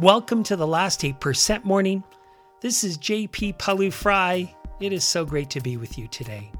[0.00, 2.02] Welcome to the last 8% morning.
[2.62, 4.54] This is JP Pawliw-Fry.
[4.80, 6.50] It is so great to be with you today.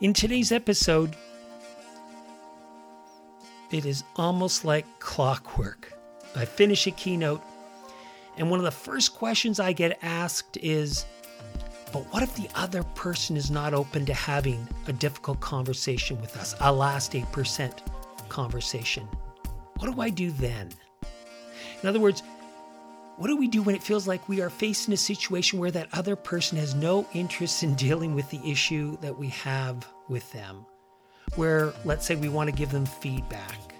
[0.00, 1.14] In today's episode,
[3.70, 5.91] it is almost like clockwork.
[6.34, 7.42] I finish a keynote,
[8.36, 11.04] and one of the first questions I get asked is,
[11.92, 16.36] but what if the other person is not open to having a difficult conversation with
[16.36, 17.72] us, a last 8%
[18.28, 19.06] conversation?
[19.78, 20.70] What do I do then?
[21.82, 22.22] In other words,
[23.16, 25.88] what do we do when it feels like we are facing a situation where that
[25.92, 30.64] other person has no interest in dealing with the issue that we have with them?
[31.36, 33.74] Where, let's say, we want to give them feedback,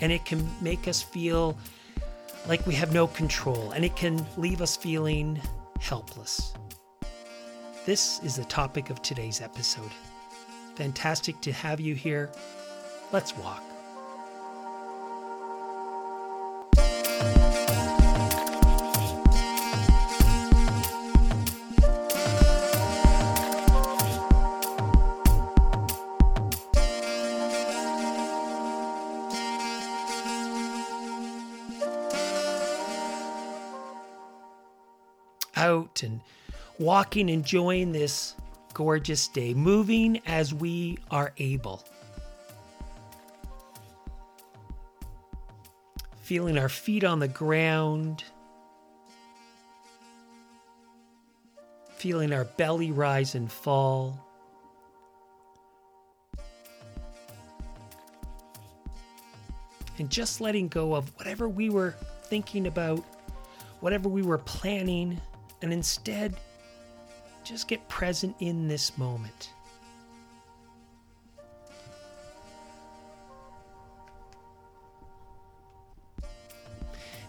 [0.00, 1.56] and it can make us feel
[2.48, 5.40] like we have no control, and it can leave us feeling
[5.80, 6.54] helpless.
[7.84, 9.90] This is the topic of today's episode.
[10.74, 12.30] Fantastic to have you here.
[13.12, 13.62] Let's walk.
[35.96, 36.20] Out and
[36.78, 38.34] walking, enjoying this
[38.74, 41.82] gorgeous day, moving as we are able.
[46.22, 48.24] Feeling our feet on the ground,
[51.94, 54.20] feeling our belly rise and fall.
[59.98, 61.94] And just letting go of whatever we were
[62.24, 62.98] thinking about,
[63.80, 65.18] whatever we were planning,
[65.62, 66.36] and instead
[67.44, 69.50] just get present in this moment.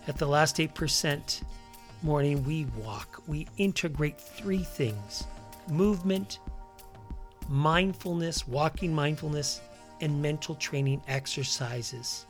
[0.08, 1.44] At the last 8%
[2.02, 3.22] morning, we walk.
[3.28, 5.26] We integrate three things
[5.68, 6.40] movement,
[7.50, 9.60] mindfulness, walking mindfulness,
[10.00, 12.26] and mental training exercises.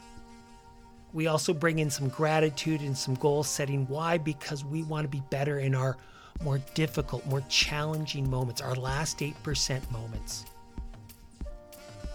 [1.17, 3.87] We also bring in some gratitude and some goal setting.
[3.87, 4.19] Why?
[4.19, 5.97] Because we want to be better in our
[6.43, 10.45] more difficult, more challenging moments, our last 8% moments.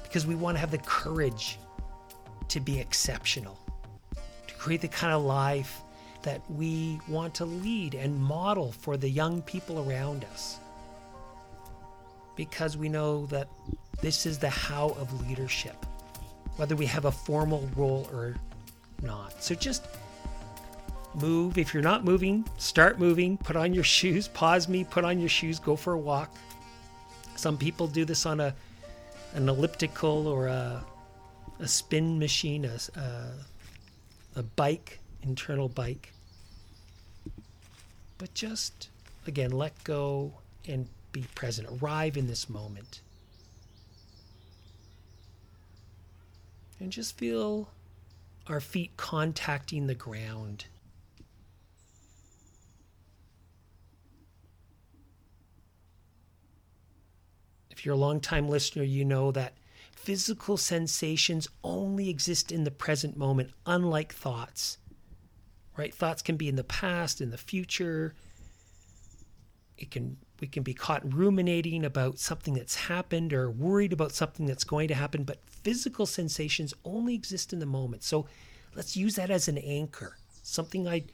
[0.05, 1.59] Because we want to have the courage
[2.47, 3.59] to be exceptional,
[4.47, 5.81] to create the kind of life
[6.23, 10.61] that we want to lead and model for the young people around us.
[12.37, 13.49] Because we know that
[14.01, 15.87] this is the how of leadership,
[16.55, 18.37] whether we have a formal role or
[19.03, 19.43] not.
[19.43, 19.87] So just
[21.15, 21.59] move.
[21.59, 23.37] If you're not moving, start moving.
[23.37, 24.29] Put on your shoes.
[24.29, 24.85] Pause me.
[24.85, 25.59] Put on your shoes.
[25.59, 26.35] Go for a walk.
[27.37, 28.55] Some people do this on a
[29.35, 30.85] an elliptical or a
[31.59, 33.33] a spin machine, a, a,
[34.37, 36.13] a bike, internal bike.
[38.19, 38.89] But just
[39.27, 40.33] again, let go
[40.67, 41.69] and be present.
[41.81, 43.01] Arrive in this moment.
[46.81, 47.69] And just feel
[48.53, 50.67] our feet contacting the ground.
[57.71, 59.55] If you're a long-time listener, you know that
[59.97, 64.77] physical sensations only exist in the present moment, unlike thoughts.
[65.77, 65.95] Right?
[65.95, 68.15] Thoughts can be in the past, in the future.
[69.79, 74.45] It can we can be caught ruminating about something that's happened or worried about something
[74.45, 78.03] that's going to happen, but physical sensations only exist in the moment.
[78.03, 78.27] So
[78.75, 81.05] let's use that as an anchor, something I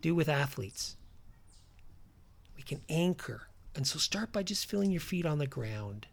[0.00, 0.96] do with athletes.
[2.56, 6.06] We can anchor and so start by just feeling your feet on the ground.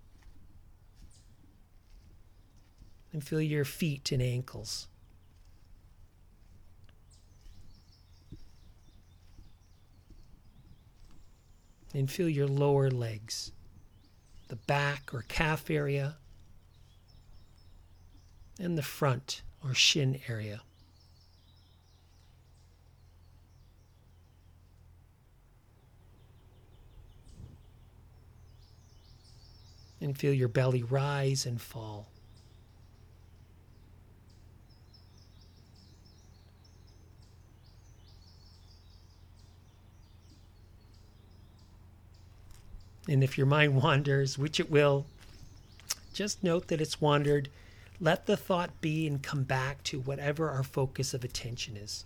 [3.14, 4.88] And feel your feet and ankles.
[11.94, 13.52] And feel your lower legs,
[14.48, 16.18] the back or calf area,
[18.60, 20.62] and the front or shin area.
[30.02, 32.08] and feel your belly rise and fall.
[43.10, 45.08] And if your mind wanders, which it will,
[46.14, 47.50] just note that it's wandered.
[48.00, 52.06] Let the thought be and come back to whatever our focus of attention is.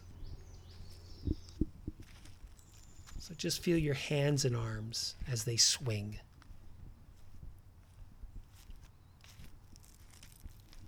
[3.19, 6.19] So just feel your hands and arms as they swing.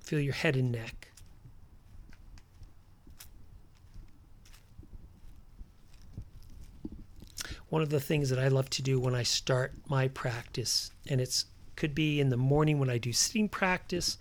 [0.01, 1.09] Feel your head and neck.
[7.75, 11.19] One of the things that I love to do when I start my practice, and
[11.19, 11.43] it's
[11.75, 14.17] could be in the morning when I do sitting practice,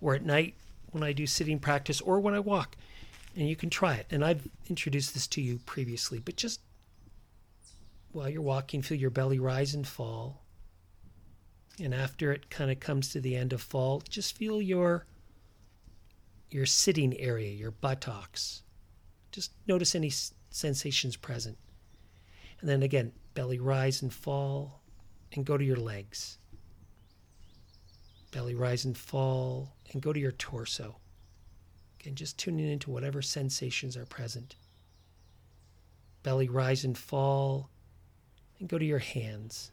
[0.00, 0.54] or at night
[0.92, 2.74] when I do sitting practice, or when I walk.
[3.36, 4.06] And you can try it.
[4.08, 6.60] And I've introduced this to you previously, but just
[8.12, 10.40] while you're walking, feel your belly rise and fall.
[11.78, 15.04] And after it kind of comes to the end of fall, just feel your
[16.50, 18.62] your sitting area, your buttocks.
[19.32, 20.12] Just notice any
[20.48, 21.58] sensations present.
[22.60, 24.80] And then again, belly rise and fall,
[25.32, 26.38] and go to your legs.
[28.32, 30.96] Belly rise and fall, and go to your torso.
[32.00, 34.56] Again, just tuning into whatever sensations are present.
[36.22, 37.70] Belly rise and fall,
[38.58, 39.70] and go to your hands.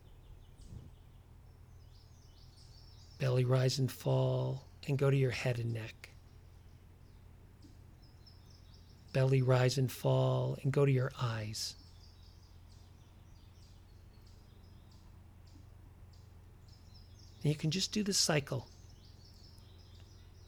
[3.18, 6.10] Belly rise and fall, and go to your head and neck.
[9.14, 11.76] Belly rise and fall, and go to your eyes.
[17.44, 18.68] And you can just do the cycle.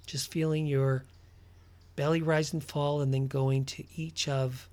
[0.05, 1.03] Just feeling your
[1.95, 4.69] belly rise and fall, and then going to each of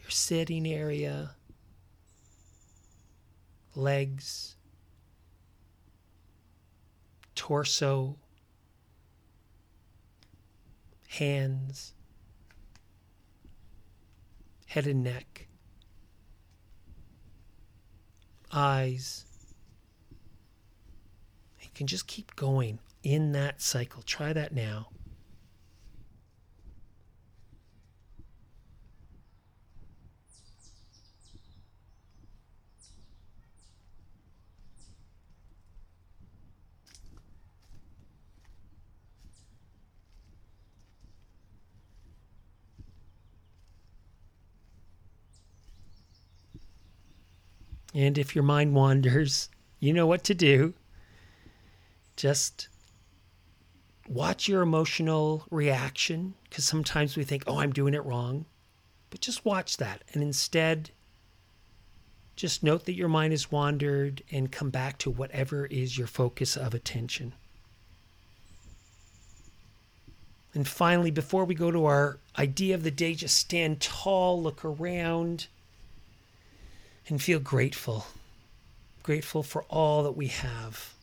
[0.00, 1.30] your sitting area,
[3.74, 4.56] legs,
[7.34, 8.16] torso,
[11.08, 11.92] hands,
[14.66, 15.46] head and neck,
[18.52, 19.24] eyes
[21.74, 24.02] can just keep going in that cycle.
[24.02, 24.88] Try that now.
[47.94, 49.48] And if your mind wanders,
[49.78, 50.74] you know what to do.
[52.16, 52.68] Just
[54.08, 58.44] watch your emotional reaction because sometimes we think, oh, I'm doing it wrong.
[59.10, 60.02] But just watch that.
[60.12, 60.90] And instead,
[62.36, 66.56] just note that your mind has wandered and come back to whatever is your focus
[66.56, 67.32] of attention.
[70.52, 74.64] And finally, before we go to our idea of the day, just stand tall, look
[74.64, 75.48] around,
[77.08, 78.06] and feel grateful.
[79.02, 80.94] Grateful for all that we have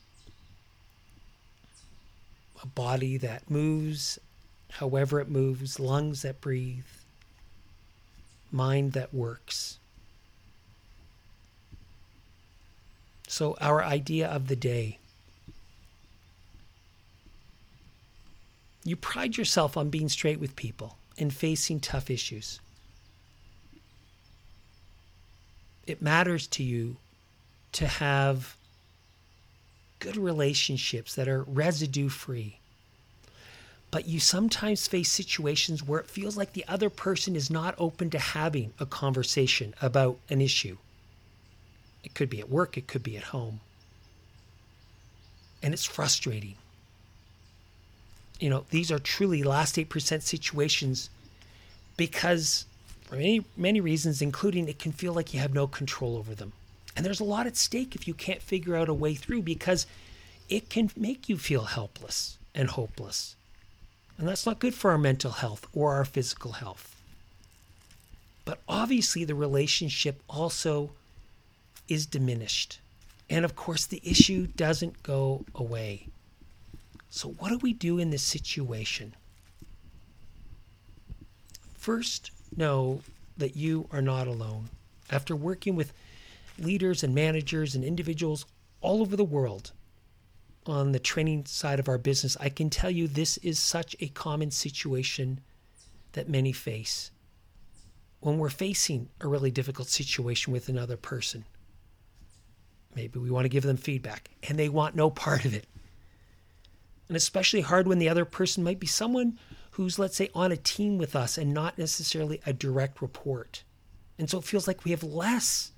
[2.62, 4.19] a body that moves
[4.72, 6.86] however it moves, lungs that breathe,
[8.52, 9.78] mind that works.
[13.28, 14.98] So, our idea of the day.
[18.84, 22.60] You pride yourself on being straight with people and facing tough issues.
[25.86, 26.98] It matters to you
[27.74, 28.56] to have
[30.01, 32.57] good relationships that are residue free.
[33.92, 38.10] But you sometimes face situations where it feels like the other person is not open
[38.10, 40.77] to having a conversation about an issue.
[42.03, 43.60] It could be at work, it could be at home.
[45.62, 46.55] And it's frustrating.
[48.39, 51.12] You know, these are truly last 8% situations
[51.96, 52.65] because,
[53.03, 56.53] for many, many reasons, including it can feel like you have no control over them.
[56.95, 59.86] And there's a lot at stake if you can't figure out a way through because
[60.50, 63.36] it can make you feel helpless and hopeless.
[64.17, 66.95] And that's not good for our mental health or our physical health.
[68.43, 70.91] But obviously, the relationship also
[71.88, 72.79] is diminished.
[73.29, 76.07] And of course, the issue doesn't go away.
[77.10, 79.15] So, what do we do in this situation?
[81.77, 83.01] First, know
[83.38, 84.69] that you are not alone.
[85.10, 85.93] After working with
[86.63, 88.46] leaders and managers and individuals
[88.82, 89.72] all over the world
[90.65, 94.08] on the training side of our business, I can tell you this is such a
[94.10, 95.39] common situation
[96.13, 97.12] that many face
[98.20, 101.44] when we're facing a really difficult situation with another person.
[102.96, 105.65] Maybe we want to give them feedback and they want no part of it.
[107.08, 109.39] And especially hard when the other person might be someone
[109.72, 113.63] who's, let's say, on a team with us and not necessarily a direct report.
[114.20, 115.72] And so it feels like we have less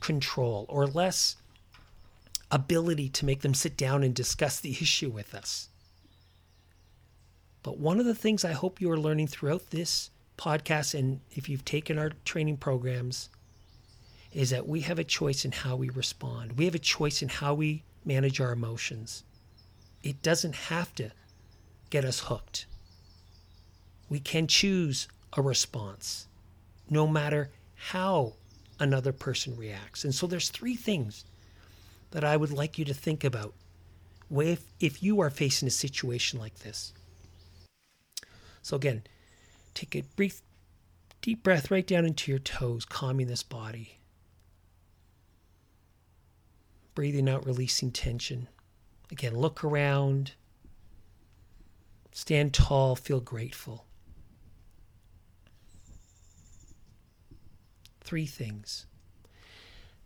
[0.00, 1.36] control or less
[2.50, 5.68] ability to make them sit down and discuss the issue with us.
[7.62, 11.48] But one of the things I hope you are learning throughout this podcast, and if
[11.48, 13.28] you've taken our training programs,
[14.32, 16.58] is that we have a choice in how we respond.
[16.58, 19.24] We have a choice in how we manage our emotions.
[20.02, 21.10] It doesn't have to
[21.90, 22.66] get us hooked.
[24.08, 26.28] We can choose a response
[26.88, 28.34] no matter how
[28.78, 30.04] another person reacts.
[30.04, 31.24] And so there's three things
[32.10, 33.54] that I would like you to think about
[34.30, 36.92] if, if you are facing a situation like this.
[38.62, 39.02] So again,
[39.74, 40.40] take a brief
[41.22, 43.98] deep breath right down into your toes, calming this body.
[46.94, 48.48] Breathing out, releasing tension.
[49.10, 50.32] Again, look around.
[52.12, 53.84] Stand tall, feel grateful.
[58.06, 58.86] Three things.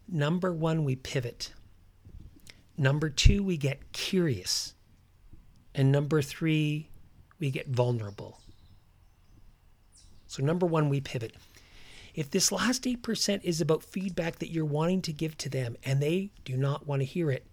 [0.09, 1.53] Number one, we pivot.
[2.79, 4.75] Number two, we get curious.
[5.75, 6.89] And number three,
[7.39, 8.41] we get vulnerable.
[10.27, 11.35] So, number one, we pivot.
[12.15, 16.01] If this last 8% is about feedback that you're wanting to give to them and
[16.03, 17.47] they do not want to hear it,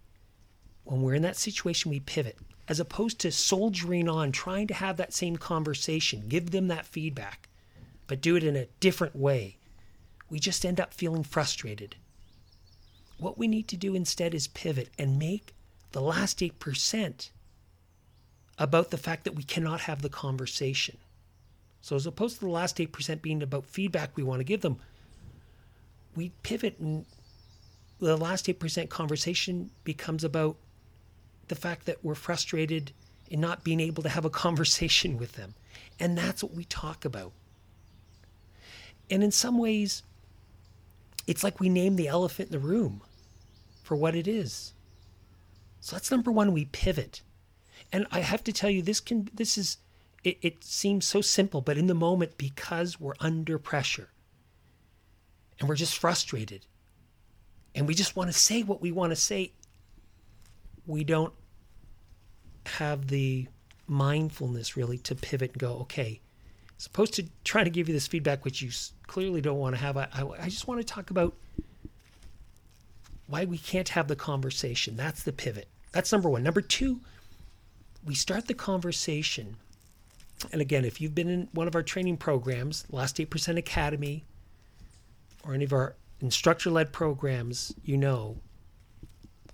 [0.84, 2.38] when we're in that situation, we pivot.
[2.68, 7.50] As opposed to soldiering on, trying to have that same conversation, give them that feedback,
[8.06, 9.57] but do it in a different way,
[10.30, 11.96] we just end up feeling frustrated.
[13.18, 15.54] What we need to do instead is pivot and make
[15.92, 17.30] the last 8%
[18.58, 20.98] about the fact that we cannot have the conversation.
[21.80, 24.78] So, as opposed to the last 8% being about feedback we want to give them,
[26.14, 27.06] we pivot and
[28.00, 30.56] the last 8% conversation becomes about
[31.48, 32.92] the fact that we're frustrated
[33.30, 35.54] in not being able to have a conversation with them.
[35.98, 37.32] And that's what we talk about.
[39.10, 40.02] And in some ways,
[41.28, 43.02] it's like we name the elephant in the room
[43.84, 44.72] for what it is.
[45.78, 47.20] So that's number one, we pivot.
[47.92, 49.76] And I have to tell you, this can this is
[50.24, 54.08] it, it seems so simple, but in the moment, because we're under pressure
[55.60, 56.66] and we're just frustrated
[57.74, 59.52] and we just want to say what we want to say,
[60.86, 61.34] we don't
[62.66, 63.46] have the
[63.86, 66.20] mindfulness really to pivot and go, okay,
[66.78, 68.70] as opposed to trying to give you this feedback, which you
[69.06, 71.34] clearly don't want to have, I, I, I just want to talk about
[73.26, 74.96] why we can't have the conversation.
[74.96, 75.68] That's the pivot.
[75.92, 76.42] That's number one.
[76.42, 77.00] Number two,
[78.04, 79.56] we start the conversation.
[80.52, 84.24] And again, if you've been in one of our training programs, Last 8% Academy,
[85.44, 88.36] or any of our instructor led programs, you know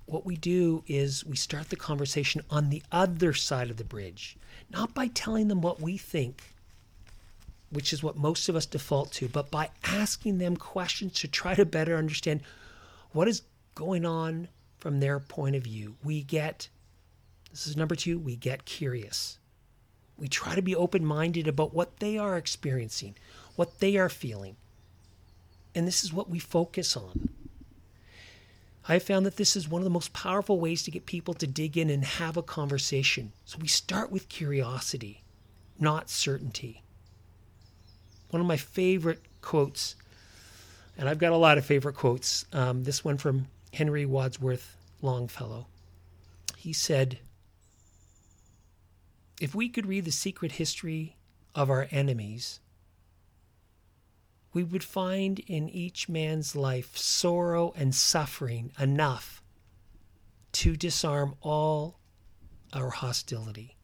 [0.06, 4.36] what we do is we start the conversation on the other side of the bridge,
[4.70, 6.53] not by telling them what we think,
[7.70, 11.54] which is what most of us default to, but by asking them questions to try
[11.54, 12.40] to better understand
[13.12, 13.42] what is
[13.74, 15.96] going on from their point of view.
[16.04, 16.68] We get,
[17.50, 19.38] this is number two, we get curious.
[20.16, 23.16] We try to be open minded about what they are experiencing,
[23.56, 24.56] what they are feeling.
[25.74, 27.30] And this is what we focus on.
[28.86, 31.46] I found that this is one of the most powerful ways to get people to
[31.46, 33.32] dig in and have a conversation.
[33.44, 35.24] So we start with curiosity,
[35.80, 36.83] not certainty.
[38.34, 39.94] One of my favorite quotes,
[40.98, 45.68] and I've got a lot of favorite quotes, um, this one from Henry Wadsworth Longfellow.
[46.56, 47.20] He said,
[49.40, 51.14] If we could read the secret history
[51.54, 52.58] of our enemies,
[54.52, 59.44] we would find in each man's life sorrow and suffering enough
[60.54, 62.00] to disarm all
[62.72, 63.76] our hostility.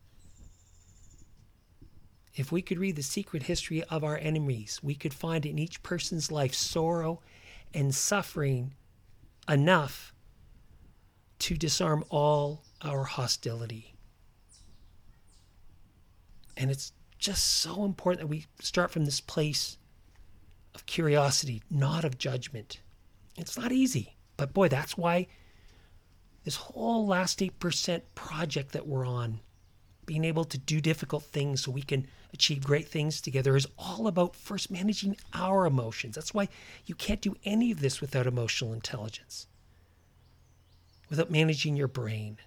[2.35, 5.83] If we could read the secret history of our enemies, we could find in each
[5.83, 7.21] person's life sorrow
[7.75, 8.75] and suffering
[9.49, 10.15] enough
[11.41, 13.95] to disarm all our hostility.
[16.57, 19.79] And it's just so important that we start from this place
[20.75, 22.81] of curiosity, not of judgment.
[23.37, 25.27] It's not easy, but boy, that's why
[26.45, 29.41] this whole last 8% project that we're on,
[30.11, 34.09] being able to do difficult things so we can achieve great things together, is all
[34.09, 36.17] about first managing our emotions.
[36.17, 36.49] That's why
[36.85, 39.47] you can't do any of this without emotional intelligence,
[41.09, 42.39] without managing your brain.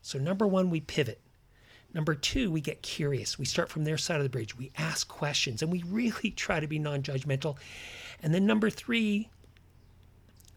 [0.00, 1.20] So, number one, we pivot.
[1.92, 3.38] Number two, we get curious.
[3.38, 4.56] We start from their side of the bridge.
[4.56, 7.58] We ask questions and we really try to be non judgmental.
[8.22, 9.28] And then number three,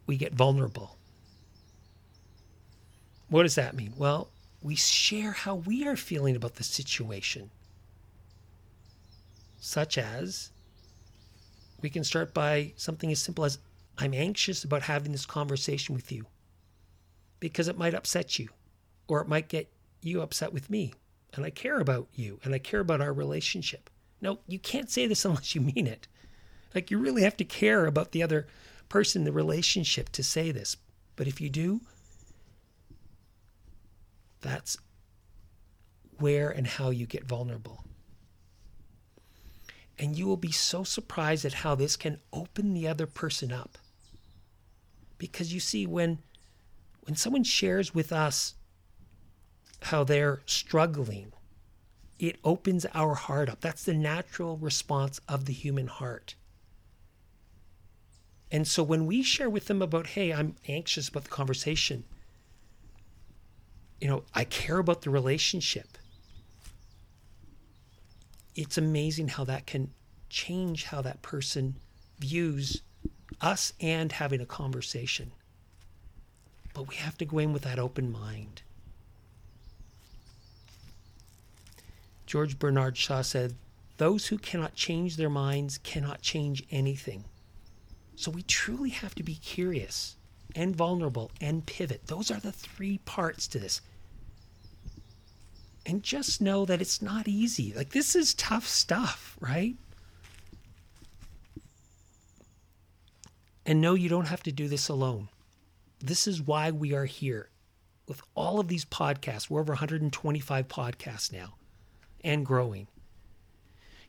[0.06, 0.96] we get vulnerable.
[3.28, 3.92] What does that mean?
[3.98, 4.30] Well,
[4.68, 7.50] we share how we are feeling about the situation,
[9.62, 10.52] such as
[11.82, 13.60] we can start by something as simple as
[13.98, 16.26] I'm anxious about having this conversation with you
[17.40, 18.50] because it might upset you
[19.08, 19.72] or it might get
[20.02, 20.94] you upset with me
[21.34, 23.90] and I care about you and I care about our relationship.
[24.20, 26.10] No, you can't say this unless you mean it.
[26.76, 28.48] Like you really have to care about the other
[28.90, 30.76] person the relationship to say this.
[31.16, 31.80] But if you do,
[34.48, 34.78] that's
[36.20, 37.84] where and how you get vulnerable.
[40.00, 43.78] And you will be so surprised at how this can open the other person up.
[45.18, 46.20] Because you see, when
[47.02, 48.56] when someone shares with us
[49.84, 51.32] how they're struggling,
[52.20, 53.62] it opens our heart up.
[53.62, 56.36] That's the natural response of the human heart.
[58.52, 62.04] And so when we share with them about, hey, I'm anxious about the conversation,
[64.00, 65.98] you know, I care about the relationship,
[68.56, 69.92] it's amazing how that can
[70.30, 71.76] change how that person
[72.20, 72.82] views
[73.40, 75.32] us and having a conversation.
[76.74, 78.62] But we have to go in with that open mind.
[82.26, 83.56] George Bernard Shaw said,
[83.98, 87.24] Those who cannot change their minds cannot change anything.
[88.16, 90.17] So we truly have to be curious
[90.56, 92.08] and vulnerable and pivot.
[92.08, 93.82] Those are the three parts to this.
[95.86, 97.74] And just know that it's not easy.
[97.74, 99.76] Like, this is tough stuff, right?
[103.66, 105.30] And no, you don't have to do this alone.
[106.00, 107.50] This is why we are here
[108.08, 109.50] with all of these podcasts.
[109.50, 111.56] We're over 125 podcasts now
[112.24, 112.88] and growing.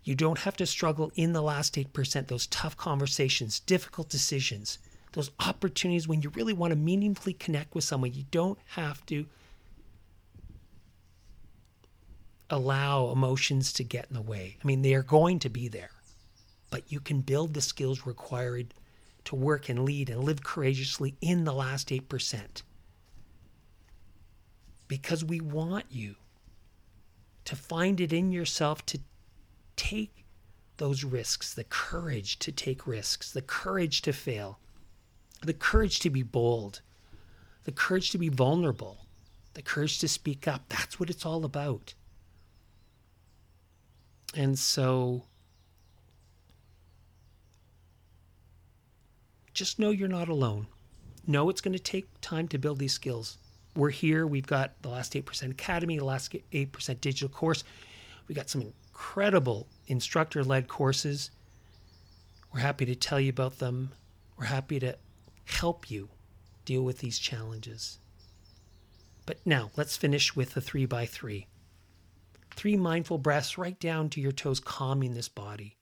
[0.04, 4.78] You don't have to struggle in the last 8%, those tough conversations, difficult decisions,
[5.12, 8.12] those opportunities when you really want to meaningfully connect with someone.
[8.12, 9.26] You don't have to
[12.50, 14.56] allow emotions to get in the way.
[14.62, 15.90] I mean, they are going to be there,
[16.70, 18.74] but you can build the skills required
[19.24, 22.62] to work and lead and live courageously in the last 8%.
[24.86, 26.14] Because we want you
[27.44, 29.00] to find it in yourself to
[29.76, 30.24] take
[30.78, 34.58] those risks, the courage to take risks, the courage to fail,
[35.42, 36.80] the courage to be bold,
[37.64, 39.06] the courage to be vulnerable,
[39.54, 40.62] the courage to speak up.
[40.68, 41.94] That's what it's all about.
[44.34, 45.24] And so
[49.54, 50.66] just know you're not alone.
[51.26, 53.38] Know it's going to take time to build these skills
[53.78, 54.26] we're here.
[54.26, 57.64] We've got the Last 8% Academy, the Last 8% Digital course.
[58.26, 61.30] We've got some incredible instructor led courses.
[62.52, 63.92] We're happy to tell you about them.
[64.36, 64.96] We're happy to
[65.48, 66.10] help you
[66.64, 67.98] deal with these challenges.
[69.26, 71.46] But now let's finish with the three by three.
[72.54, 75.78] Three mindful breaths right down to your toes, calming this body.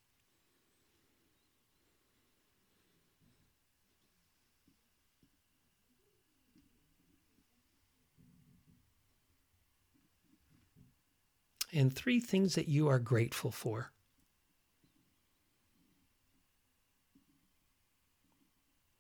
[11.73, 13.93] and three things that you are grateful for.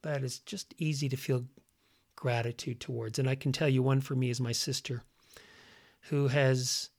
[0.06, 1.46] That is just easy to feel
[2.14, 3.18] gratitude towards.
[3.18, 5.02] And I can tell you one for me is my sister,
[6.02, 6.90] who has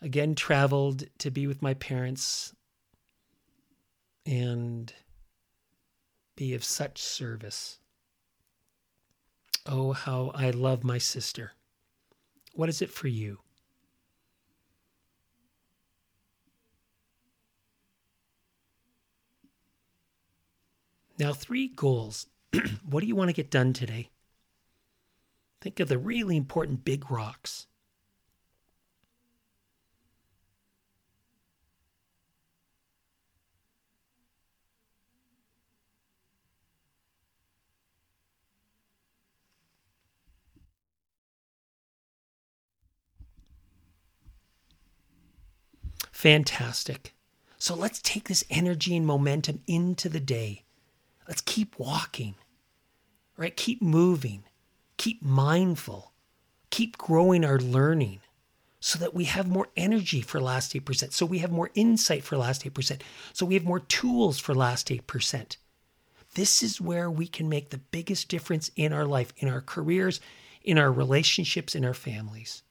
[0.00, 2.52] again traveled to be with my parents
[4.26, 4.92] and
[6.34, 7.78] be of such service.
[9.64, 11.52] Oh, how I love my sister.
[12.54, 13.38] What is it for you?
[21.22, 22.26] Now, three goals.
[22.84, 24.08] what do you want to get done today?
[25.60, 27.68] Think of the really important big rocks.
[46.10, 47.14] Fantastic.
[47.58, 50.64] So let's take this energy and momentum into the day.
[51.32, 52.34] Let's keep walking,
[53.38, 53.56] right?
[53.56, 54.44] Keep moving,
[54.98, 56.12] keep mindful,
[56.68, 58.20] keep growing our learning
[58.80, 62.36] so that we have more energy for last 8%, so we have more insight for
[62.36, 63.00] last 8%,
[63.32, 65.56] so we have more tools for last 8%.
[66.34, 70.20] This is where we can make the biggest difference in our life, in our careers,
[70.62, 72.62] in our relationships, in our families.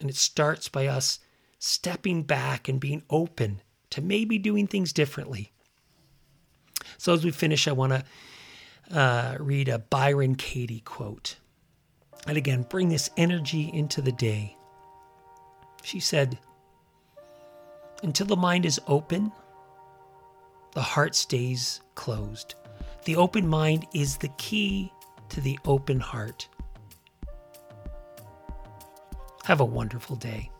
[0.00, 1.20] And it starts by us
[1.60, 5.52] stepping back and being open to maybe doing things differently,
[6.98, 11.36] so as we finish, I want to uh, read a Byron Katie quote.
[12.26, 14.56] And again, bring this energy into the day.
[15.82, 16.38] She said,
[18.02, 19.32] Until the mind is open,
[20.72, 22.54] the heart stays closed.
[23.04, 24.92] The open mind is the key
[25.30, 26.48] to the open heart.
[29.44, 30.50] Have a wonderful day.